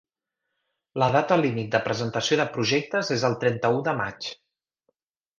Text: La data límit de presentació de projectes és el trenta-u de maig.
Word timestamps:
La 1.01 1.09
data 1.15 1.35
límit 1.41 1.67
de 1.75 1.81
presentació 1.87 2.39
de 2.41 2.47
projectes 2.55 3.11
és 3.19 3.25
el 3.29 3.35
trenta-u 3.43 3.83
de 3.89 3.93
maig. 3.99 4.31